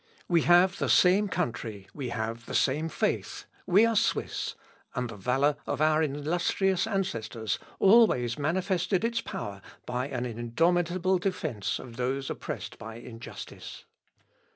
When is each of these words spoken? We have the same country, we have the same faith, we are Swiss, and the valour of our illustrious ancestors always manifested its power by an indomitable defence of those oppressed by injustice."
We 0.27 0.41
have 0.41 0.79
the 0.79 0.89
same 0.89 1.27
country, 1.27 1.87
we 1.93 2.09
have 2.09 2.47
the 2.47 2.55
same 2.55 2.89
faith, 2.89 3.45
we 3.67 3.85
are 3.85 3.95
Swiss, 3.95 4.55
and 4.95 5.09
the 5.11 5.15
valour 5.15 5.57
of 5.67 5.79
our 5.79 6.01
illustrious 6.01 6.87
ancestors 6.87 7.59
always 7.77 8.39
manifested 8.39 9.05
its 9.05 9.21
power 9.21 9.61
by 9.85 10.07
an 10.07 10.25
indomitable 10.25 11.19
defence 11.19 11.77
of 11.77 11.97
those 11.97 12.31
oppressed 12.31 12.79
by 12.79 12.95
injustice." 12.95 13.85